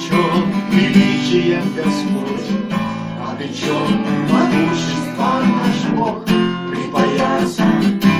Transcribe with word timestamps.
облечен 0.00 0.52
величием 0.70 1.74
Господь, 1.74 2.48
а 3.20 3.32
облечен 3.32 4.04
могущество 4.30 5.42
наш 5.44 5.92
Бог, 5.94 6.24
припоясан 6.70 7.82
и 7.82 8.00
ты 8.00 8.14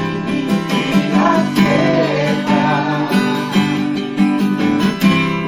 от 1.16 1.46
века. 1.58 3.08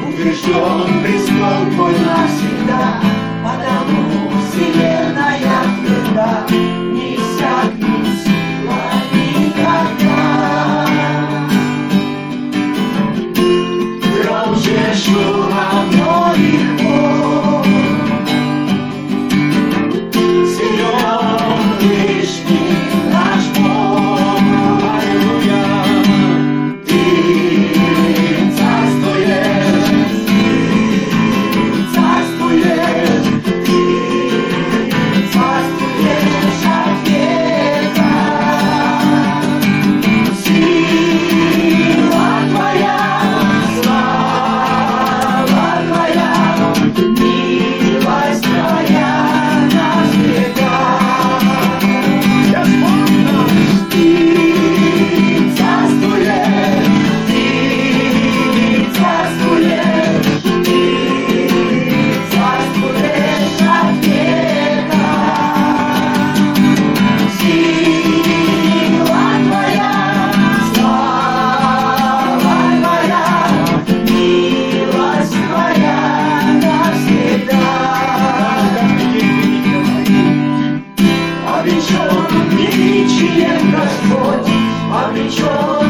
Убежден 0.06 1.02
престол 1.02 1.60
твой 1.74 1.92
навсегда, 1.92 3.00
потому 3.44 4.21
величием 82.56 83.70
Господь 83.70 84.52
обречен. 84.92 85.81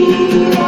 Thank 0.00 0.54
you. 0.54 0.59